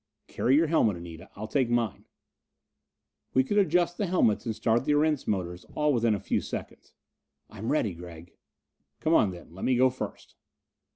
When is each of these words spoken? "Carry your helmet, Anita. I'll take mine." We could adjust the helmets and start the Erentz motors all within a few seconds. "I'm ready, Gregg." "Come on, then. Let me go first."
"Carry 0.25 0.55
your 0.55 0.65
helmet, 0.65 0.97
Anita. 0.97 1.29
I'll 1.35 1.45
take 1.47 1.69
mine." 1.69 2.05
We 3.35 3.43
could 3.43 3.59
adjust 3.59 3.99
the 3.99 4.07
helmets 4.07 4.47
and 4.47 4.55
start 4.55 4.83
the 4.83 4.93
Erentz 4.93 5.27
motors 5.27 5.63
all 5.75 5.93
within 5.93 6.15
a 6.15 6.19
few 6.19 6.41
seconds. 6.41 6.95
"I'm 7.51 7.71
ready, 7.71 7.93
Gregg." 7.93 8.33
"Come 8.99 9.13
on, 9.13 9.29
then. 9.29 9.53
Let 9.53 9.63
me 9.63 9.75
go 9.75 9.91
first." 9.91 10.33